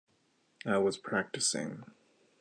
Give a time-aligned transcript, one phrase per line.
[0.65, 1.83] I was practising.